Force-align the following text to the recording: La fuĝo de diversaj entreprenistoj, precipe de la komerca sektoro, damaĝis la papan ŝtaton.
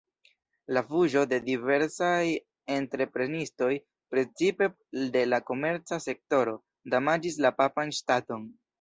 La 0.77 0.81
fuĝo 0.93 1.21
de 1.33 1.37
diversaj 1.49 2.23
entreprenistoj, 2.77 3.69
precipe 4.15 4.73
de 5.19 5.27
la 5.31 5.43
komerca 5.53 6.03
sektoro, 6.11 6.61
damaĝis 6.97 7.43
la 7.49 7.57
papan 7.63 7.99
ŝtaton. 8.03 8.55